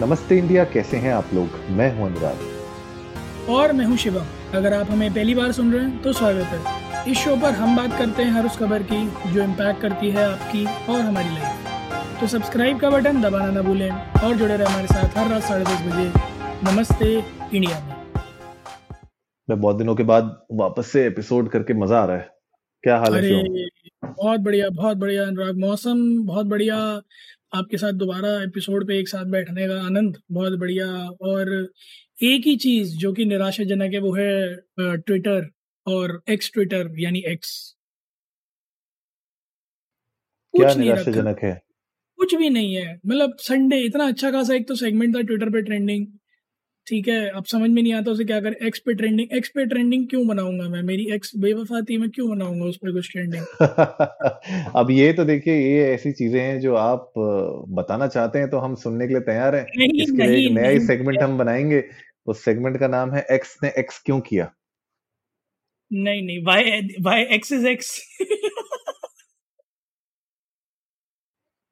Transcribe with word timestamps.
नमस्ते 0.00 0.36
इंडिया 0.38 0.62
कैसे 0.64 0.96
हैं 0.96 1.12
आप 1.14 1.28
लोग? 1.34 1.48
मैं 1.70 1.88
हूँ 1.96 2.06
अनुराग। 2.06 3.50
और 3.50 3.72
मैं 3.72 3.84
हूँ 3.84 3.96
शिवम। 3.96 4.24
अगर 4.54 4.72
आप 4.72 4.90
हमें 4.90 5.12
पहली 5.14 5.34
बार 5.34 5.52
सुन 5.52 5.72
रहे 5.72 5.82
हैं 5.82 6.02
तो 6.02 6.12
स्वागत 6.12 6.54
है। 6.54 7.10
इस 7.10 7.18
शो 7.18 7.36
पर 7.36 7.52
हम 7.52 7.76
बात 7.76 7.92
करते 7.98 8.22
हैं 8.22 8.30
हर 8.30 8.46
उस 8.46 8.56
खबर 8.58 8.82
की 8.82 8.98
जो 9.32 9.42
इम्पैक्ट 9.42 9.80
करती 9.82 10.10
है 10.10 10.24
आपकी 10.24 10.64
और 10.64 11.00
हमारी 11.00 11.28
लाइफ 11.28 12.20
तो 12.20 12.26
सब्सक्राइब 12.26 12.80
का 12.80 12.90
बटन 12.90 13.22
दबाना 13.22 13.50
ना 13.50 13.62
भूलें 13.62 13.90
और 13.90 14.34
जुड़े 14.36 14.56
रहे 14.56 14.66
हमारे 14.66 14.86
साथ 14.86 15.18
हर 15.18 15.30
रात 15.30 15.42
साढ़े 15.42 15.64
दस 15.64 15.86
बजे। 15.86 16.10
नमस्ते 16.70 17.14
इंडिया 17.56 17.80
में। 17.80 17.94
मैं 19.48 19.60
बहुत 19.60 19.76
दिनों 19.76 19.94
के 19.94 20.02
बाद 20.02 20.36
वापस 20.54 20.86
से 20.86 21.06
एपिसोड 21.06 21.50
करके 21.50 21.74
मज़ा 21.74 22.00
आ 22.00 22.04
रहा 22.04 22.16
है। 22.16 22.28
क्या 22.84 22.96
हाल 22.98 23.14
है 23.14 23.42
बहुत 24.04 24.40
बढ़िया 24.40 24.68
बहुत 24.72 24.96
बढ़िया 24.96 25.22
अनुराग। 25.22 25.56
मौसम 25.58 26.00
बहुत 26.26 26.46
बढ़िया। 26.46 26.76
आपके 27.54 27.78
साथ 27.78 27.92
दोबारा 27.92 28.42
एपिसोड 28.42 28.86
पे 28.86 28.98
एक 28.98 29.08
साथ 29.08 29.24
बैठने 29.24 29.68
का 29.68 29.80
आनंद 29.86 30.16
बहुत 30.32 30.52
बढ़िया 30.52 30.86
और 31.22 31.50
एक 32.22 32.46
ही 32.46 32.56
चीज़ 32.56 32.96
जो 32.96 33.12
कि 33.12 33.24
निराशाजनक 33.24 33.94
है 33.94 34.00
वो 34.00 34.12
है 34.14 34.56
ट्विटर 34.80 35.48
और 35.86 36.22
एक्स 36.28 36.50
ट्विटर 36.54 36.90
यानी 36.98 37.22
एक्स 37.26 37.76
क्या 40.54 40.68
कुछ 40.68 40.76
नहीं 40.78 40.88
निराशाजनक 40.88 41.38
है? 41.42 41.62
कुछ 42.16 42.34
भी 42.34 42.50
नहीं 42.50 42.74
है। 42.74 43.00
मतलब 43.06 43.36
संडे 43.38 43.78
इतना 43.78 44.08
अच्छा 44.08 44.30
खासा 44.30 44.54
एक 44.54 44.68
तो 44.68 44.74
सेगमेंट 44.74 45.16
था 45.16 45.20
ट्विटर 45.20 45.50
पे 45.50 45.62
ट्रेंडिंग 45.62 46.06
ठीक 46.86 47.08
है 47.08 47.28
अब 47.30 47.44
समझ 47.44 47.68
में 47.70 47.82
नहीं 47.82 47.92
आता 47.94 48.10
उसे 48.10 48.24
क्या 48.24 48.40
कर 48.40 48.52
एक्स 48.62 48.78
पे 48.78 48.94
ट्रेंडिंग 48.94 49.32
एक्स 49.32 49.48
पे 49.48 49.64
ट्रेंडिंग 49.66 50.06
क्यों 50.08 50.26
बनाऊँगा 50.26 50.68
मैं? 50.68 50.82
मेरी 50.82 51.06
एक्स 51.14 51.30
बेवफा 51.36 51.80
थी 51.80 51.96
मैं 51.98 52.10
क्यों 52.10 52.28
बनाऊँगा 52.30 52.64
उस 52.64 52.76
पर 52.76 52.92
कुछ 52.92 53.10
ट्रेंडिंग 53.12 53.44
अब 54.76 54.90
ये 54.90 55.12
तो 55.12 55.24
देखिए 55.24 55.54
ये 55.54 55.86
ऐसी 55.94 56.12
चीज़ें 56.12 56.40
हैं 56.40 56.60
जो 56.60 56.74
आप 56.74 57.12
बताना 57.78 58.06
चाहते 58.06 58.38
हैं 58.38 58.50
तो 58.50 58.58
हम 58.58 58.74
सुनने 58.74 59.06
के 59.06 59.12
लिए 59.14 59.22
तैयार 59.22 59.56
हैं। 59.56 59.64
नहीं 59.78 60.02
इसके 60.02 60.26
लिए 60.26 60.46
एक 60.46 60.52
नया 60.52 60.68
ही 60.68 60.80
सेगमेंट 60.80 61.22
हम 61.22 61.38
बनाएँगे। 61.38 61.82
उस 62.26 62.44
सेगमेंट 62.44 62.78
का 62.80 62.88
नाम 62.88 63.12
है 63.14 63.24
एक्स 63.30 63.56
ने 63.62 63.72
एक्स 63.78 63.98
क्यों 64.06 64.20
किया? 64.20 64.50
नहीं 65.90 66.22
नहीं 66.22 66.44
Y 66.44 66.80
Y 67.00 67.22
X 67.30 67.52
is 67.52 67.66
X 67.66 67.98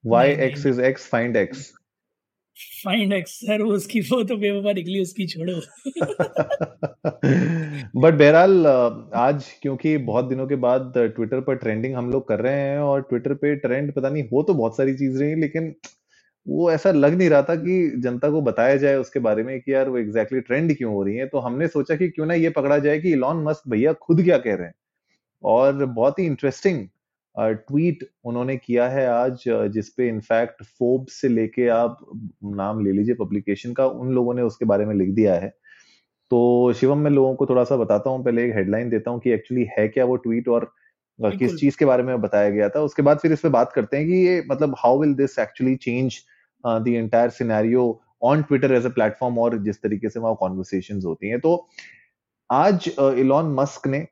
Y 0.05 0.31
X 0.47 0.67
is 0.67 0.81
X 0.81 1.09
find 1.09 1.37
X 1.37 1.73
find 2.85 3.13
X 3.13 3.33
sir 3.33 3.61
उसकी 3.61 4.01
वो 4.01 4.23
तो 4.23 4.37
बेवफा 4.37 4.73
निकली, 4.73 5.01
उसकी 5.01 5.27
छोड़ो। 5.27 5.61
बट 7.97 8.15
बहरहाल 8.15 8.67
आज 9.17 9.45
क्योंकि 9.63 9.99
बहुत 9.99 10.25
दिनों 10.25 10.47
के 10.47 10.57
बाद 10.57 10.93
ट्विटर 10.97 11.41
पर 11.41 11.55
ट्रेंडिंग 11.55 11.95
हम 11.95 12.11
लोग 12.11 12.29
कर 12.29 12.41
रहे 12.41 12.55
हैं 12.55 12.79
और 12.79 13.03
ट्विटर 13.03 13.35
पे 13.35 13.57
ट्रेंड 13.57 13.95
पता 13.95 14.09
नहीं 14.09 14.25
हो 14.25 14.43
तो 14.43 14.55
बहुत 14.55 14.77
सारी 14.77 14.95
चीज़ 14.95 15.19
रही 15.19 15.35
लेकिन 15.35 15.75
वो 16.49 16.73
ऐसा 16.73 16.93
लग 16.93 17.15
नहीं 17.15 17.31
रहा 17.31 17.43
था 17.43 17.57
कि 17.57 17.93
जनता 17.99 18.31
को 18.31 18.43
बताया 18.43 18.77
जाए 18.77 18.97
उसके 18.97 19.21
बारे 19.21 19.43
में 19.43 19.61
कि 19.61 19.75
यार 19.75 19.89
वो 19.89 19.99
एग्जैक्टली 19.99 20.41
exactly 20.41 20.47
ट्रेंड 20.47 20.79
क्यों 20.79 20.95
हो 20.95 21.03
रही 21.03 21.17
है। 21.17 21.27
तो 21.27 21.39
हमने 21.39 21.69
सोचा 21.69 21.97
कि 21.97 22.09
क्यों 22.09 22.27
ना 22.27 22.35
ये 22.35 22.51
पकड़ा 22.51 22.79
जाए 22.79 23.01
कि 23.01 23.13
इलॉन 23.13 23.45
मस्क 23.45 23.63
भैया 23.69 23.93
खुद 23.93 24.23
क्या 24.23 24.39
कह 24.39 24.55
रहे 24.55 24.67
हैं। 24.67 24.75
और 25.45 25.87
बहुत 25.87 26.19
ही 26.19 26.27
इंटरेस्टिंग 26.27 26.89
ट्वीट 27.37 28.05
उन्होंने 28.25 28.57
किया 28.57 28.89
है 28.89 29.07
आज 29.09 29.45
जिसपे 29.73 30.09
इनफैक्ट 30.09 30.63
फोब 30.79 31.07
से 31.11 31.29
लेके 31.29 31.69
आप 31.71 31.99
नाम 32.57 32.85
ले 32.85 32.93
लीजिए 32.93 33.15
पब्लिकेशन 33.15 33.73
का 33.73 33.87
उन 33.87 34.13
लोगों 34.15 34.35
ने 34.35 34.43
उसके 34.43 34.65
बारे 34.65 34.85
में 34.85 34.95
लिख 34.95 35.09
दिया 35.11 35.35
है। 35.35 35.49
तो 36.31 36.73
शिवम 36.73 36.99
मैं 36.99 37.11
लोगों 37.11 37.35
को 37.35 37.47
थोड़ा 37.47 37.65
सा 37.65 37.77
बताता 37.77 38.11
हूँ 38.11 38.25
पहले 38.25 38.45
एक 38.45 38.55
हेडलाइन 38.57 38.91
देता 38.91 39.11
हूँ 39.11 39.21
कि 39.21 39.31
एक्चुअली 39.31 39.67
है 39.79 39.87
क्या 39.89 40.05
वो 40.05 40.17
ट्वीट 40.19 40.49
और 40.49 40.73
किस 41.19 41.57
चीज़ 41.57 41.77
के 41.79 41.85
बारे 41.85 42.03
में 42.03 42.21
बताया 42.21 42.51
गया 42.51 42.69
था। 42.69 42.81
उसके 42.81 43.03
बाद 43.03 43.19
फिर 43.19 43.33
इस 43.33 43.41
पर 43.41 43.49
बात 43.51 43.73
करते 43.73 43.97
हैं 43.97 44.07
कि 44.07 44.27
ये 44.27 44.43
मतलब 44.51 44.75
how 44.79 45.01
will 45.01 45.15
this 45.15 45.39
actually 45.39 45.77
change 45.79 46.19
the 46.65 46.89
entire 46.89 47.31
scenario 47.31 47.85
on 48.23 48.43
Twitter 48.43 48.73
as 48.73 48.87
a 48.87 48.89
platform 48.91 49.39
और 49.39 49.59
जिस 49.63 49.83
तरीके 49.83 50.09
से 50.09 50.21
वहाँ 50.21 50.37
कॉन्वर्सेशन 50.41 51.01
होती 51.05 51.29
हैं। 51.29 51.41
तो 51.41 51.69
आज 52.51 52.89
इलॉन 52.99 53.55
मस्क 53.55 53.87
ने 53.87 54.07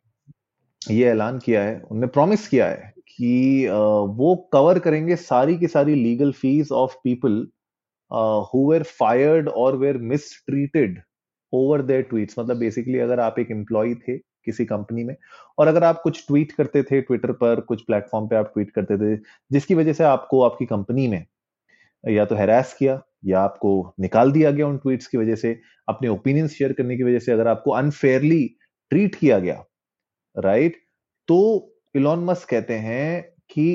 ये 0.82 1.06
ऐलान 1.06 1.38
किया 1.38 1.62
है 1.62 1.80
उनने 1.90 2.06
प्रॉमिस 2.08 2.46
किया 2.48 2.66
है 2.66 2.92
कि 3.18 3.66
वो 4.18 4.34
कवर 4.52 4.78
करेंगे 4.78 5.16
सारी 5.16 5.56
की 5.58 5.66
सारी 5.66 5.94
legal 5.94 6.32
fees 6.32 6.72
of 6.72 6.96
people 7.04 7.46
who 8.54 8.70
were 8.70 8.82
fired 8.82 9.48
और 9.48 9.76
were 9.76 9.98
mistreated 10.12 11.00
over 11.52 11.82
their 11.82 12.02
tweets 12.02 12.38
मतलब 12.38 12.56
बेसिकली 12.56 12.98
अगर 12.98 13.20
आप 13.20 13.38
एक 13.38 13.50
एम्प्लॉय 13.50 13.94
थे 13.94 14.16
किसी 14.18 14.64
कंपनी 14.64 15.04
में 15.04 15.14
और 15.58 15.68
अगर 15.68 15.84
आप 15.84 16.00
कुछ 16.02 16.24
ट्वीट 16.26 16.52
करते 16.52 16.82
थे 16.82 17.00
ट्विटर 17.00 17.32
पर, 17.32 17.60
कुछ 17.60 17.82
प्लेटफॉर्म 17.82 18.28
पे 18.28 18.36
आप 18.36 18.50
ट्वीट 18.54 18.70
करते 18.70 18.96
थे, 18.98 19.16
जिसकी 19.52 19.74
वजह 19.74 19.92
से 19.92 20.04
आपको 20.04 20.42
आपकी 20.42 20.66
कंपनी 20.66 21.06
में 21.08 21.24
या 22.04 22.24
तो 22.24 22.34
हैरास 22.34 22.74
किया 22.78 23.00
या 23.26 23.40
आपको 23.40 23.72
निकाल 24.00 24.32
दिया 24.32 24.50
गया 24.50 24.66
उन 24.66 24.78
ट्वीट्स 24.78 25.06
की 25.06 25.18
वजह 25.18 25.34
से, 25.36 25.60
अपने 25.88 26.08
ओपिनियंस 26.08 26.52
शेयर 26.52 26.72
करने 26.72 26.96
की 26.96 27.02
वजह 27.02 27.18
से 27.18 27.32
अगर 27.32 27.48
आपको 27.48 27.70
अनफेयरली 27.72 28.44
ट्रीट 28.90 29.14
किया 29.14 29.38
गया 29.38 29.64
राइट 30.36 30.76
तो 31.28 31.38
इलॉन 31.94 32.24
मस्क 32.24 32.48
कहते 32.48 32.74
हैं 32.78 33.22
कि 33.50 33.66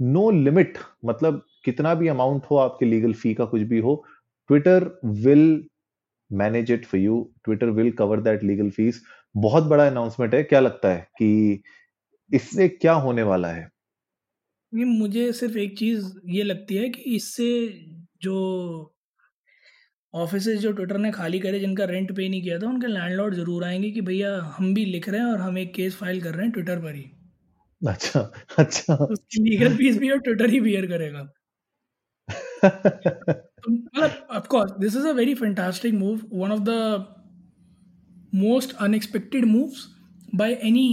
नो 0.00 0.30
लिमिट 0.32 0.78
मतलब 1.04 1.44
कितना 1.64 1.94
भी 1.94 2.08
अमाउंट 2.08 2.44
हो 2.50 2.56
आपके 2.58 2.86
लीगल 2.86 3.12
फ़ी 3.14 3.34
का 3.34 3.44
कुछ 3.46 3.62
भी 3.70 3.78
हो 3.80 3.94
Twitter 4.50 4.90
will 5.24 5.44
manage 6.30 6.72
it 6.72 6.86
for 6.86 7.00
you 7.00 7.22
Twitter 7.44 7.70
will 7.72 7.90
cover 7.94 8.20
that 8.22 8.44
legal 8.44 8.70
fees 8.72 9.02
बहुत 9.34 9.64
बड़ा 9.66 9.86
अनाउंसमेंट 9.86 10.34
है। 10.34 10.42
क्या 10.44 10.60
लगता 10.60 10.88
है 10.90 11.06
कि 11.18 11.62
इससे 12.30 12.68
क्या 12.70 12.92
होने 13.00 13.22
वाला 13.24 13.48
है? 13.48 13.68
मुझे 14.72 15.32
सिर्फ़ 15.32 15.56
एक 15.58 15.78
चीज़ 15.78 16.06
ये 16.28 16.42
लगती 16.42 16.76
है 16.76 16.88
कि 16.90 17.02
इससे 17.16 17.48
जो 18.22 18.34
ऑफ़िस 20.14 20.46
जो 20.60 20.70
ट्विटर 20.72 20.98
ने 20.98 21.10
खाली 21.12 21.38
करे, 21.38 21.58
जिनका 21.60 21.84
रेंट 21.84 22.12
पे 22.16 22.28
नहीं 22.28 22.42
किया 22.42 22.58
था, 22.58 22.66
उनके 22.68 22.86
लैंडलॉर्ड 22.86 23.34
ज़रूर 23.34 23.64
आएँगे 23.64 23.90
कि 23.90 24.00
भैया 24.02 24.34
हम 24.56 24.72
भी 24.74 24.84
लिख 24.84 25.08
रहे 25.08 25.20
हैं 25.20 25.26
और 25.26 25.40
हम 25.40 25.58
एक 25.58 25.74
केस 25.74 25.96
फ़ाइल 25.96 26.22
कर 26.22 26.34
रहे 26.34 26.44
हैं 26.46 26.52
ट्विटर 26.52 26.80
पर 26.82 26.94
ही। 26.94 27.04
अच्छा 27.84 28.20
अच्छा। 28.58 28.94
उसकी 28.96 29.42
लीगल 29.42 29.76
फ़ीस 29.76 29.98
भी 29.98 30.10
और 30.10 30.18
ट्विटर 30.20 30.50
ही 30.50 30.60
बियर 30.60 30.86
करेगा। 30.86 31.22
तो 32.64 33.70
मतलब 33.70 34.26
of 34.30 34.46
course 34.48 34.72
this 34.78 34.96
is 34.96 35.06
a 35.06 35.12
very 35.14 35.34
fantastic 35.34 35.94
move 35.94 36.20
one 36.34 36.52
of 36.52 36.60
the 36.60 36.70
most 38.36 38.74
unexpected 38.82 39.44
moves 39.46 39.86
by 40.34 40.52
any 40.64 40.86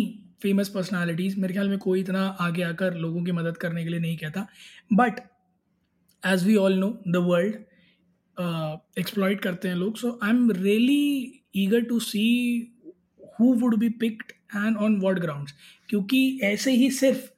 famous 0.44 0.70
personalities 0.70 1.38
मेरे 1.40 1.54
ख्याल 1.54 1.70
में 1.70 1.78
कोई 1.80 2.00
इतना 2.00 2.26
आगे 2.42 2.64
आकर 2.64 2.94
लोगों 2.98 3.24
की 3.24 3.32
मदद 3.32 3.58
करने 3.58 3.84
के 3.84 3.90
लिए 3.90 4.00
नहीं 4.00 4.18
कहता। 4.18 4.46
But 4.92 5.20
as 6.24 6.46
we 6.46 6.56
all 6.58 6.78
know 6.80 6.90
the 7.08 7.24
world 7.26 7.56
exploit 9.00 9.42
करते 9.42 9.68
हैं 9.68 9.76
लोग। 9.76 9.98
So 9.98 10.20
I 10.24 10.30
am 10.30 10.52
really 10.52 11.44
eager 11.58 11.82
to 11.86 12.00
see 12.02 12.24
who 13.40 13.54
would 13.56 13.78
be 13.80 13.90
picked 14.00 14.32
and 14.56 14.78
on 14.78 15.00
what 15.02 15.20
grounds 15.20 15.54
क्योंकि 15.92 16.40
ऐसे 16.44 16.72
ही 16.72 16.90
सिर्फ़ 16.92 17.30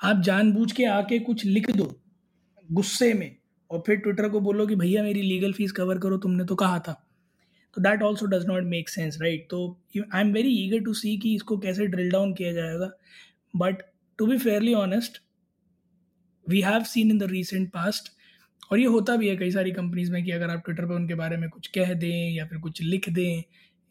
आप 0.00 0.20
जानबूझ 0.22 0.70
के 0.72 0.84
आके 0.84 1.18
कुछ 1.18 1.44
लिख 1.44 1.70
दो 1.70 1.84
गुस्से 2.68 3.12
में 3.14 3.36
और 3.70 3.82
फिर 3.86 3.96
ट्विटर 3.96 4.28
को 4.28 4.40
बोलो 4.40 4.66
कि 4.66 4.74
भैया 4.74 5.02
मेरी 5.02 5.22
लीगल 5.22 5.52
फ़ीस 5.52 5.72
कवर 5.72 5.98
करो, 5.98 6.16
तुमने 6.16 6.44
तो 6.44 6.54
कहा 6.54 6.78
था। 6.78 6.92
तो 7.76 7.80
that 7.82 8.02
also 8.02 8.26
does 8.26 8.46
not 8.46 8.64
make 8.64 8.88
sense 8.88 9.18
right 9.22 9.46
तो 9.50 9.60
I 10.14 10.20
am 10.20 10.32
very 10.32 10.54
eager 10.64 10.80
to 10.84 10.94
see 10.94 11.16
कि 11.18 11.34
इसको 11.34 11.58
कैसे 11.58 11.86
ड्रिल 11.86 12.10
डाउन 12.10 12.32
किया 12.34 12.52
जाएगा। 12.52 12.90
But 13.54 13.82
to 14.18 14.26
be 14.26 14.38
fairly 14.38 14.74
honest 14.74 15.20
we 16.46 16.60
have 16.60 16.84
seen 16.84 17.10
in 17.10 17.18
the 17.18 17.30
recent 17.30 17.68
past 17.72 18.12
और 18.72 18.78
ये 18.78 18.86
होता 18.86 19.16
भी 19.16 19.28
है 19.28 19.36
कई 19.36 19.50
सारी 19.50 19.72
कंपनीज़ 19.72 20.12
में 20.12 20.24
कि 20.24 20.30
अगर 20.30 20.50
आप 20.50 20.62
ट्विटर 20.64 20.86
पर 20.86 20.94
उनके 20.94 21.14
बारे 21.14 21.36
में 21.36 21.48
कुछ 21.50 21.66
कह 21.66 21.92
दें 21.94 22.30
या 22.30 22.46
फिर 22.46 22.58
कुछ 22.58 22.82
लिख 22.82 23.08
दें 23.10 23.42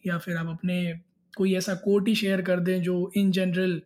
या 0.08 0.18
फिर 0.18 0.38
आप 0.38 0.48
अपने 0.48 0.82
कोई 1.38 1.54
ऐसा 1.56 1.74
कोट 1.76 2.08
ही 2.08 2.16
शेयर 2.16 2.42
कर 2.42 2.60
दें 2.60 2.82
जो 2.82 3.12
इन 3.18 3.32
जनरल 3.32 3.82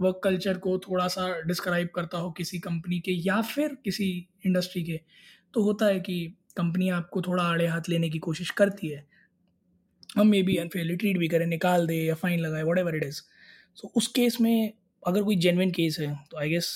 वर्क 0.00 0.20
कल्चर 0.24 0.58
को 0.58 0.78
थोड़ा 0.78 1.06
सा 1.08 1.28
डिस्क्राइब 1.42 1.88
करता 1.94 2.18
हो 2.18 2.30
किसी 2.30 2.58
कंपनी 2.60 2.98
के 3.00 3.12
या 3.26 3.40
फिर 3.42 3.76
किसी 3.84 4.08
इंडस्ट्री 4.46 4.82
के 4.82 5.00
तो 5.54 5.62
होता 5.62 5.86
है 5.86 6.00
कि 6.00 6.24
कंपनी 6.56 6.88
आपको 6.90 7.22
थोड़ा 7.22 7.42
आड़े 7.42 7.66
हाथ 7.66 7.88
लेने 7.88 8.10
की 8.10 8.18
कोशिश 8.20 8.50
करती 8.52 8.88
है। 8.88 9.04
हम 10.16 10.26
मे 10.26 10.42
बी 10.42 10.56
अनफेयरली 10.56 10.96
ट्रीट 10.96 11.18
भी 11.18 11.28
करें, 11.28 11.46
निकाल 11.46 11.86
दे 11.86 11.96
या 11.96 12.14
फाइन 12.14 12.40
लगाए 12.40 12.62
what 12.62 12.78
ever 12.78 12.96
it 12.96 13.04
is 13.04 13.20
so 13.76 13.92
उस 13.96 14.06
केस 14.08 14.40
में 14.40 14.72
अगर 15.02 15.22
कोई 15.22 15.36
जेनविन 15.36 15.70
केस 15.70 15.98
है 16.00 16.14
तो 16.30 16.38
आई 16.38 16.48
गेस 16.50 16.70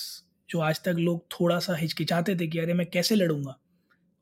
जो 0.49 0.59
आज 0.61 0.81
तक 0.83 0.95
लोग 0.99 1.25
थोड़ा 1.31 1.59
सा 1.59 1.75
हिचकिचाते 1.75 2.35
थे 2.35 2.47
कि 2.47 2.59
अरे 2.59 2.73
मैं 2.73 2.85
कैसे 2.87 3.15
लड़ूँगा, 3.15 3.57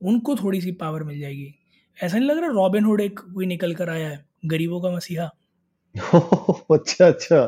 उनको 0.02 0.36
थोड़ी 0.36 0.62
सी 0.62 0.72
पावर 0.74 1.04
मिल 1.04 1.20
जाएगी। 1.20 1.54
ऐसा 1.98 2.18
नहीं 2.18 2.30
लग 2.30 2.38
रहा 2.38 2.50
रॉबिन 2.52 2.84
हुड 2.84 3.02
एक 3.02 3.20
कोई 3.20 3.46
निकल 3.46 3.74
कर 3.76 3.90
आया 3.90 4.10
है, 4.10 4.26
गरीबों 4.46 4.82
का 4.82 4.92
मसीहा। 4.92 5.30
अच्छा 6.72 7.08
अच्छा 7.08 7.40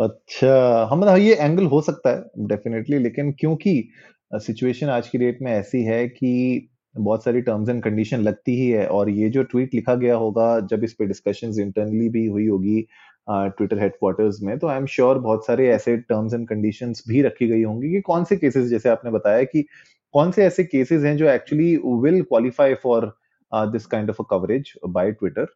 अच्छा। 0.00 0.88
हम 0.90 0.98
मतलब 1.00 1.16
ये 1.18 1.34
एंगल 1.34 1.66
हो 1.66 1.80
सकता 1.80 2.10
है 2.10 2.46
डेफिनेटली 2.48 2.98
लेकिन 2.98 3.32
क्योंकि 3.32 3.72
सिचुएशन 4.36 4.88
आज 4.88 5.08
की 5.08 5.18
डेट 5.18 5.38
में 5.42 5.50
ऐसी 5.52 5.82
है 5.84 6.06
कि 6.08 6.32
बहुत 6.94 7.24
सारी 7.24 7.40
टर्म्स 7.42 7.68
एंड 7.68 7.82
कंडीशन 7.82 8.20
लगती 8.20 8.56
ही 8.60 8.68
है 8.70 8.86
और 8.88 9.10
ये 9.10 9.28
जो 9.30 9.42
ट्वीट 9.44 9.74
लिखा 9.74 9.94
गया 9.94 10.14
होगा, 10.16 10.60
जब 10.60 10.84
इस 10.84 10.92
पे 10.92 11.06
डिस्कशंस 11.06 11.58
इंटरनली 11.58 12.08
भी 12.08 12.26
हुई 12.26 12.46
होगी 12.46 12.80
ट्विटर 13.28 13.78
हेडक्वार्टर्स 13.78 14.38
में 14.42 14.58
तो 14.58 14.66
आई 14.66 14.76
एम 14.76 14.86
श्योर 14.86 15.18
बहुत 15.18 15.46
सारे 15.46 15.68
ऐसे 15.68 15.96
टर्म्स 15.98 16.34
एंड 16.34 16.48
कंडीशंस 16.48 17.02
भी 17.08 17.22
रखी 17.22 17.48
गई 17.48 17.62
होंगी 17.62 17.90
कि 17.90 18.00
कौन 18.00 18.24
से 18.24 18.36
केसेस 18.36 18.68
जैसे 18.68 18.88
आपने 18.88 19.10
बताया 19.10 19.42
कि 19.44 19.64
कौन 20.14 20.30
से 20.30 20.44
ऐसे 20.44 20.64
केसेस 20.64 21.02
हैं 21.04 21.16
जो 21.16 21.28
actually 21.28 21.76
will 22.02 22.22
qualify 22.22 22.74
for 22.74 23.12
this 23.52 23.86
kind 23.86 24.10
of 24.10 24.22
a 24.22 24.24
coverage 24.30 24.72
by 24.88 25.12
Twitter 25.12 25.46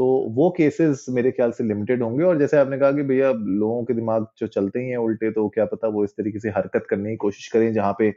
तो 0.00 0.06
वो 0.34 0.48
केसेस 0.56 1.04
मेरे 1.10 1.30
ख्याल 1.30 1.50
से 1.52 1.64
लिमिटेड 1.64 2.02
होंगे। 2.02 2.24
और 2.24 2.38
जैसे 2.38 2.56
आपने 2.56 2.78
कहा 2.78 2.92
कि 2.92 3.02
भैया 3.04 3.30
लोगों 3.32 3.82
के 3.84 3.94
दिमाग 3.94 4.26
जो 4.38 4.46
चलते 4.48 4.80
ही 4.80 4.88
हैं 4.90 4.96
उल्टे 4.98 5.30
तो 5.30 5.48
क्या 5.48 5.64
पता 5.66 5.88
वो 5.88 6.04
इस 6.04 6.10
तरीके 6.10 6.38
से 6.40 6.50
हरकत 6.50 6.86
करने 6.90 7.10
की 7.10 7.16
कोशिश 7.18 7.48
करें 7.48 7.72
जहाँ 7.74 7.94
पे 7.98 8.08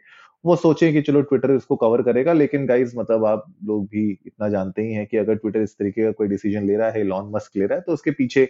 वो 0.46 0.56
सोचे 0.58 0.92
कि 0.94 1.02
चलो 1.02 1.22
ट्विटर 1.24 1.52
इसको 1.52 1.76
कवर 1.78 2.02
करेगा। 2.02 2.34
लेकिन 2.34 2.66
गाइज़ 2.68 2.98
मतलब 2.98 3.26
आप 3.26 3.46
लोग 3.66 3.86
भी 3.88 4.10
इतना 4.12 4.50
जानते 4.50 4.82
ही 4.82 4.94
हैं 4.94 5.06
कि 5.08 5.18
अगर 5.18 5.36
ट्विटर 5.36 5.62
इस 5.62 5.78
तरीके 5.80 6.04
का 6.04 6.12
कोई 6.14 6.28
डिसीज़न 6.28 6.66
ले 6.68 6.76
रहा 6.78 6.90
है 6.92 7.04
लॉन 7.06 7.32
मस्क 7.36 7.58
ले 7.58 7.66
रहा 7.66 7.78
है 7.78 7.84
तो 7.88 7.94
उसके 7.94 8.12
पीछे 8.14 8.46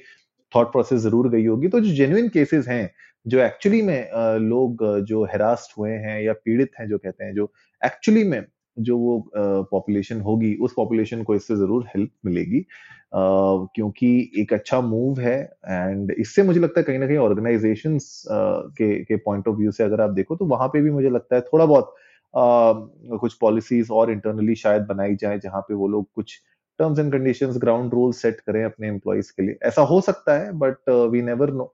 थॉट 0.51 0.71
प्रोसेस 0.71 1.01
ज़रूर 1.01 1.29
गई 1.29 1.45
होगी। 1.45 1.67
तो 1.67 1.79
जो 1.79 1.93
जेन्युइन 1.95 2.29
केसेस 2.29 2.67
हैं, 2.67 2.89
जो 3.25 3.39
एक्चुअली 3.41 3.81
में 3.81 4.09
लोग 4.41 4.85
जो 5.07 5.23
हेरास्ट 5.25 5.77
हुए 5.77 5.91
हैं 5.91 6.21
या 6.23 6.33
पीड़ित 6.35 6.71
हैं, 6.79 6.87
जो 6.89 6.97
कहते 6.97 7.23
हैं, 7.25 7.33
जो 7.35 7.51
एक्चुअली 7.81 8.23
में 8.23 8.41
जो 8.77 8.97
वो 8.97 9.31
पॉपुलेशन 9.35 10.19
uh, 10.19 10.25
होगी 10.25 10.55
उस 10.55 10.73
पॉपुलेशन 10.75 11.23
को 11.23 11.35
इससे 11.35 11.55
ज़रूर 11.55 11.85
हेल्प 11.87 12.11
मिलेगी। 12.25 12.59
Uh, 12.59 13.67
क्योंकि 13.75 14.07
एक 14.37 14.53
अच्छा 14.53 14.79
मूव 14.81 15.19
है 15.19 15.37
एंड 15.65 16.11
इससे 16.11 16.43
मुझे 16.43 16.59
लगता 16.59 16.79
है 16.79 16.83
कहीं 16.83 16.99
ना 16.99 17.07
कहीं 17.07 17.17
ऑर्गेनाइजेशन 17.17 17.97
uh, 17.97 18.71
के 18.77 19.03
के 19.03 19.15
पॉइंट 19.15 19.47
ऑफ़ 19.47 19.55
व्यू 19.55 19.71
से 19.71 19.83
अगर 19.83 20.01
आप 20.01 20.09
देखो 20.09 20.35
तो 20.35 20.45
वहाँ 20.45 20.67
पे 20.67 20.81
भी 20.81 20.91
मुझे 20.91 21.09
लगता 21.09 21.35
है 21.35 21.41
थोड़ा 21.41 21.65
बहुत 21.65 21.93
uh, 22.33 23.19
कुछ 23.19 23.33
पॉलिसीज़ 23.33 23.91
और 23.91 24.11
इंटरनली 24.11 24.55
शायद 24.55 24.81
बनाई 24.81 25.15
जाए 25.15 25.39
जहाँ 25.39 25.61
पे 25.61 25.73
वो 25.73 25.87
लोग 25.87 26.07
कुछ 26.15 26.39
terms 26.79 26.99
and 26.99 27.11
condition 27.11 27.51
ground 27.59 27.93
rule 27.93 28.11
set 28.11 28.39
करें 28.39 28.63
अपने 28.63 28.87
एम्प्लॉयज़ 28.87 29.31
के 29.31 29.43
लिए। 29.43 29.57
ऐसा 29.63 29.81
हो 29.81 30.01
सकता 30.01 30.37
है 30.39 30.51
but 30.59 30.89
we 30.89 31.21
never 31.21 31.51
know 31.53 31.73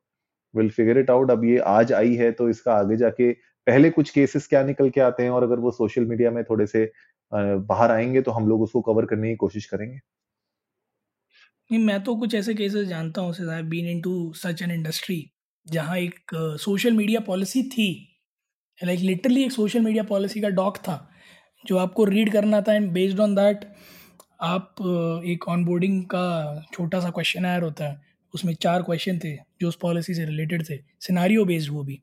will 0.54 0.70
figure 0.70 0.98
it 0.98 1.10
out 1.10 1.32
अब 1.32 1.44
ये 1.46 1.58
आज 1.68 1.94
आई 1.94 2.16
है 2.16 2.32
तो 2.32 2.50
इसका 2.50 2.74
आगे 2.74 2.98
जाके 2.98 3.32
पहले 3.70 3.90
कुछ 3.90 4.10
केसेस 4.10 4.48
क्या 4.48 4.64
निकल 4.64 4.90
के 4.90 5.02
आते 5.02 5.24
हैं 5.24 5.30
और 5.30 5.44
अगर 5.44 5.60
वो 5.60 5.72
सोशल 5.72 6.06
मीडिया 6.06 6.32
में 6.32 6.44
थोड़े 6.44 6.66
से 6.68 6.92
बाहर 7.32 7.92
आएँगे 7.92 8.22
तो 8.22 8.32
हम 8.32 8.48
लोग 8.50 8.62
उसको 8.62 8.82
कवर 8.82 9.06
करने 9.06 9.30
की 9.30 9.36
कोशिश 9.38 9.66
करेंगे। 9.66 9.96
नहीं, 11.70 11.80
मैं 11.80 12.02
तो 12.04 12.16
कुछ 12.16 12.36
ऐसे 12.36 12.54
केसेस 12.54 12.88
जानता 12.88 13.22
हूँ 13.22 13.50
I 13.52 13.64
been 13.66 13.88
into 13.88 14.32
such 14.36 14.62
an 14.62 14.72
industry 14.72 15.20
जहाँ 15.66 15.98
एक 15.98 16.32
सोशल 16.60 16.94
मीडिया 16.94 17.20
पॉलिसी 17.20 17.64
थी। 17.70 17.88
लाइक 18.80 19.00
लिटरली 19.00 19.44
एक 19.44 19.52
सोशल 19.52 19.82
मीडिया 19.82 20.04
पॉलिसी 20.06 20.42
का 20.42 20.50
डॉक 20.52 20.78
था, 20.78 20.98
जो 21.66 21.78
आपको 21.78 22.04
रीड 22.06 22.32
करना 22.34 22.62
था 22.62 22.74
एंड 22.74 22.92
बेस्ड 22.92 23.20
ऑन 23.20 23.36
दैट 23.36 23.66
आप 24.44 24.76
एक 25.28 25.48
ऑनबोर्डिंग 25.48 26.04
का 26.06 26.66
छोटा 26.74 27.00
सा 27.00 27.10
क्वेश्चन 27.12 27.46
होता 27.64 27.88
है, 27.88 28.02
उसमें 28.34 28.54
चार 28.56 28.84
क्वेश्चन 28.84 29.20
थे, 29.20 29.36
जो 29.36 29.68
उस 29.68 29.78
पॉलिसी 29.82 30.14
से 30.14 30.26
रिलेटेड 30.26 30.70
थे 30.70 30.80
सिनारियो 31.00 31.46
बेस्ड 31.46 31.72
वो 31.72 31.84
भी। 31.84 32.02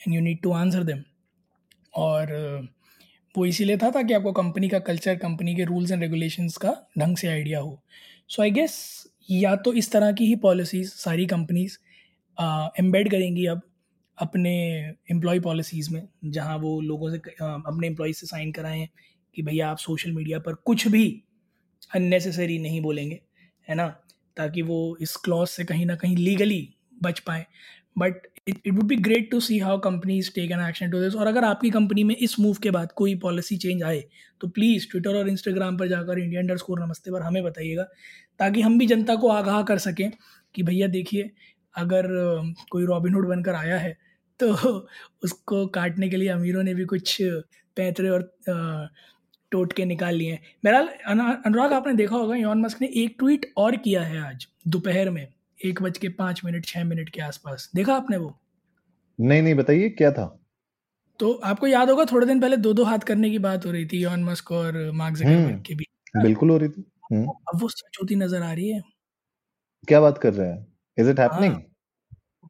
And 0.00 0.14
you 0.14 0.20
need 0.20 0.40
to 0.42 0.52
answer 0.52 0.84
them 0.84 1.02
और 1.94 2.32
वो 3.34 3.46
इसीलिए 3.46 3.76
था 3.76 3.90
ताकि 3.90 4.14
आपको 4.14 4.32
कंपनी 4.32 4.68
का 4.68 4.78
कल्चर 4.80 5.16
कंपनी 5.16 5.54
के 5.56 5.64
रूल्स 5.64 5.90
एंड 5.90 6.02
रेगुलेशंस 6.02 6.56
का 6.56 6.74
ढंग 6.98 7.16
से 7.16 7.28
आइडिया 7.28 7.60
हो। 7.60 7.80
सो 8.28 8.42
आई 8.42 8.50
गेस 8.50 8.76
या 9.30 9.54
तो 9.56 9.72
इस 9.72 9.90
तरह 9.92 10.12
की 10.12 10.26
ही 10.26 10.36
पॉलिसीज़ 10.36 10.90
सारी 10.90 11.26
कंपनीज़ 11.26 11.78
एम्बेड 12.80 13.10
करेंगी 13.10 13.46
अब 13.46 13.60
अपने 14.18 14.52
एम्प्लॉय 15.10 15.40
पॉलिसीज़ 15.40 15.92
में, 15.94 16.08
जहाँ 16.24 16.56
वो 16.58 16.80
लोगों 16.80 17.10
से 17.10 17.16
अपने 17.40 17.86
एम्प्लॉय 17.86 18.12
से 18.12 18.26
साइन 18.26 18.52
कराएँ 18.52 18.86
कि 19.36 19.42
भैया 19.42 19.68
आप 19.70 19.78
सोशल 19.78 20.12
मीडिया 20.12 20.38
पर 20.38 20.54
कुछ 20.54 20.86
भी 20.88 21.04
अननेसेसरी 21.94 22.58
नहीं 22.58 22.80
बोलेंगे, 22.80 23.20
है 23.68 23.74
ना? 23.74 23.86
ताकि 24.36 24.62
वो 24.62 24.96
इस 25.00 25.16
क्लॉज 25.16 25.48
से 25.48 25.64
कहीं 25.64 25.86
ना 25.86 25.94
कहीं 25.96 26.16
लीगली 26.16 26.68
बच 27.02 27.20
पाए। 27.20 27.46
But 27.98 28.26
it 28.48 28.60
it 28.66 28.72
would 28.74 28.84
be 28.84 28.96
great 28.98 29.30
to 29.30 29.40
see 29.40 29.58
how 29.58 29.78
companies 29.80 30.30
take 30.34 30.50
an 30.50 30.60
action 30.60 30.90
to 30.90 31.00
this 31.00 31.14
और 31.14 31.26
अगर 31.26 31.44
आपकी 31.44 31.70
कंपनी 31.70 32.04
में 32.04 32.14
इस 32.16 32.38
मूव 32.40 32.56
के 32.62 32.70
बाद 32.70 32.92
कोई 32.96 33.14
पॉलिसी 33.18 33.56
चेंज 33.56 33.82
आए 33.82 34.02
तो 34.40 34.48
प्लीज़ 34.50 34.86
ट्विटर 34.90 35.16
और 35.16 35.28
इंस्टाग्राम 35.28 35.76
पर 35.78 35.88
जाकर 35.88 36.18
इंडिया 36.18 36.40
अंडर 36.40 36.56
स्कोर 36.56 36.80
नमस्ते 36.80 37.10
पर 37.10 37.22
हमें 37.22 37.42
बताइएगा, 37.44 37.82
ताकि 38.40 38.60
हम 38.60 38.78
भी 38.78 38.86
जनता 38.86 39.14
को 39.16 39.28
आगाह 39.30 39.62
कर 39.64 39.78
सकें 39.80 40.10
कि 40.54 40.62
भैया 40.62 40.86
देखिए, 40.88 41.30
अगर 41.74 42.06
कोई 42.70 42.84
रॉबिनहुड 42.86 43.28
बनकर 43.28 43.54
आया 43.54 43.78
है 43.78 43.96
तो 44.40 44.48
उसको 45.24 45.66
काटने 45.68 46.08
के 46.08 46.16
लिए 46.16 46.28
अमीरों 46.28 46.62
ने 46.62 46.74
भी 46.74 46.84
कुछ 46.86 47.16
पैतरे 47.76 48.08
और 48.08 48.22
टोट 49.52 49.72
के 49.72 49.84
निकाल 49.84 50.14
लिए 50.14 50.32
हैं। 50.32 50.40
बहरहाल 50.64 50.88
अनुराग, 51.46 51.72
आपने 51.72 51.92
देखा 51.94 52.16
होगा 52.16 52.36
यौन 52.36 52.60
मस्क 52.60 52.80
ने 52.82 52.88
एक 52.96 53.14
ट्वीट 53.18 53.46
और 53.56 53.76
किया 53.78 54.02
है 54.02 54.18
आज, 54.20 54.46
दोपहर 54.68 55.10
में। 55.10 55.26
एक 55.60 55.82
बज 55.82 55.98
के 55.98 56.08
पाँच 56.18 56.40
मिनट 56.44 56.64
छः 56.64 56.84
मिनट 56.84 57.08
के 57.08 57.20
आसपास। 57.20 57.70
देखा 57.74 57.94
आपने 57.94 58.16
वो? 58.16 58.38
नहीं 59.18 59.42
नहीं 59.42 59.54
बताइए 59.54 59.88
क्या 59.90 60.10
था? 60.12 60.26
तो 61.20 61.32
आपको 61.44 61.66
याद 61.66 61.90
होगा 61.90 62.04
थोड़े 62.04 62.26
दिन 62.26 62.40
पहले 62.40 62.56
दो 62.56 62.72
दो 62.72 62.84
हाथ 62.84 62.98
करने 63.06 63.30
की 63.30 63.38
बात 63.38 63.66
हो 63.66 63.70
रही 63.70 63.86
थी 63.86 64.02
यौन 64.02 64.24
मस्क 64.24 64.52
और 64.52 64.90
मार्क 64.94 65.16
जकरबर्ग 65.16 65.44
हम्म, 65.44 65.60
के 65.60 65.74
बीच 65.74 66.22
बिल्कुल 66.22 66.50
हो 66.50 66.56
रही 66.56 66.68
थी। 66.68 66.84
हम्म। 67.12 67.26
अब 67.48 67.60
वो 67.60 67.68
सच 67.68 67.98
होती 68.00 68.16
नज़र 68.16 68.42
आ 68.42 68.52
रही 68.52 68.68
है। 68.68 68.82
क्या 69.88 70.00
बात 70.00 70.18
कर 70.18 70.32
रहे 70.34 70.48
हैं? 70.48 70.66
इज़ 70.98 71.10
इट 71.10 71.20
हैपनिंग 71.20 71.56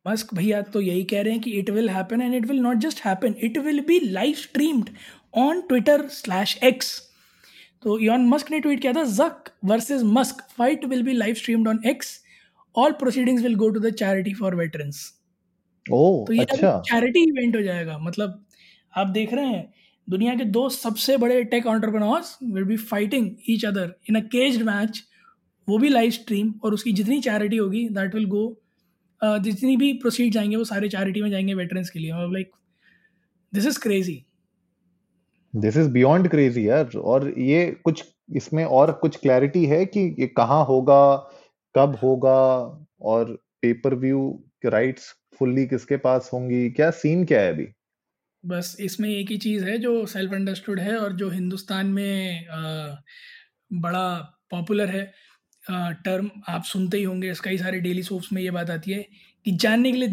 मस्क 0.07 0.35
भैया 0.35 0.61
तो 0.75 0.81
यही 0.81 1.03
कह 1.05 1.23
रहे 1.23 1.33
हैं 1.33 1.41
कि 1.43 1.51
it 1.59 1.71
will 1.71 1.89
happen 1.91 2.23
and 2.23 2.35
it 2.35 2.47
will 2.47 2.61
not 2.61 2.77
just 2.79 3.05
happen 3.05 3.35
it 3.43 3.59
will 3.59 3.81
be 3.87 3.99
live 4.01 4.35
streamed 4.35 4.91
on 5.37 5.61
Twitter 5.69 6.07
slash 6.09 6.59
X 6.65 6.97
तो 7.83 7.99
यॉन 8.01 8.27
मस्क 8.29 8.51
ने 8.51 8.61
ट्वीट 8.61 8.81
किया 8.83 8.93
था 8.93 9.03
Zuck 9.05 9.51
versus 9.65 10.03
Musk 10.05 10.43
fight 10.59 10.85
will 10.85 11.03
be 11.03 11.13
live 11.13 11.35
streamed 11.35 11.69
on 11.69 11.81
X 11.87 12.19
all 12.79 12.93
proceedings 13.01 13.43
will 13.43 13.55
go 13.57 13.69
to 13.71 13.81
the 13.81 13.91
charity 13.95 14.35
for 14.35 14.55
veterans 14.57 15.07
तो 15.87 16.33
ये 16.33 16.43
अच्छा। 16.43 16.71
Charity 16.87 17.23
event 17.25 17.57
हो 17.57 17.63
जाएगा। 17.63 17.99
मतलब 17.99 18.45
आप 18.95 19.07
देख 19.09 19.33
रहे 19.35 19.47
हैं 19.47 19.73
दुनिया 20.09 20.35
के 20.35 20.45
दो 20.47 20.69
सबसे 20.71 21.17
बड़े 21.17 21.43
tech 21.47 21.67
entrepreneurs 21.67 22.37
will 22.45 22.65
be 22.65 22.77
fighting 22.77 23.31
each 23.51 23.65
other 23.65 23.95
in 24.11 24.17
a 24.17 24.23
caged 24.29 24.63
match 24.67 25.03
वो 25.69 25.79
भी 25.79 25.89
लाइव 25.89 26.11
स्ट्रीम 26.11 26.53
और 26.65 26.75
उसकी 26.75 26.93
जितनी 26.93 27.21
चैरिटी 27.21 27.57
होगी 27.57 27.89
दैट 27.91 28.15
विल 28.15 28.27
गो 28.27 28.45
जितनी 29.23 29.77
भी 29.77 29.93
प्रोसीड 29.99 30.33
जाएँगे 30.33 30.57
वो 30.57 30.65
सारे 30.65 30.89
चैरिटी 30.89 31.23
में 31.23 31.31
जाएँगे 31.31 31.55
वेटरन्स 31.55 31.91
के 31.91 31.99
लिए। 31.99 32.11
Like 32.33 32.51
this 33.53 33.67
is 33.67 33.79
crazy 33.79 34.25
this 35.55 35.77
is 35.77 35.89
beyond 35.91 36.29
crazy 36.29 36.69
यार। 36.69 36.97
और 36.97 37.33
ये 37.41 37.65
कुछ 37.85 38.05
इसमें 38.37 38.65
और 38.65 38.93
कुछ 38.93 39.17
क्लैरिटी 39.17 39.65
है 39.67 39.85
कि 39.87 40.01
ये 40.21 40.27
कहाँ 40.27 40.65
होगा? 40.65 41.01
कब 41.79 41.97
होगा 42.03 42.39
और 43.01 43.45
पेपर 43.63 43.95
व्यू 43.95 44.45
राइट्स 44.67 45.15
फुल्ली 45.39 45.67
किसके 45.67 45.97
पास 45.97 46.31
होंगी? 46.33 46.71
क्या 46.71 46.91
सीन 46.91 47.25
क्या 47.25 47.41
है 47.41 47.53
अभी? 47.53 47.67
बस 48.47 48.77
इसमें 48.81 49.11
एक 49.11 49.31
ही 49.31 49.39
चीज़ 49.39 49.65
है 49.65 49.79
जो 49.79 50.07
सेल्फ 50.07 50.33
अंडरस्टूड 50.33 50.81
है 50.81 50.97
और 50.97 51.13
जो 51.13 51.31
हिंदुस्तान 51.31 51.87
में 51.87 52.47
आ, 52.49 52.97
बड़ा 53.73 54.39
पॉपुलर 54.51 54.87
है। 54.87 55.13
आ, 55.71 55.91
टर्म 55.91 56.31
आप 56.49 56.63
सुनते 56.63 56.97
ही 56.97 57.03
होंगे 57.03 57.33
कई 57.45 57.59
सारे 57.59 57.81
डेली 57.81 58.03
सोप्स 58.03 58.33
में 58.33 58.43
ये 58.43 58.51
बात 58.51 58.71
आती 58.71 58.91
है 58.91 59.09
कि 59.45 59.51
जानने 59.51 59.93
के 59.93 59.99
लिए 59.99 60.07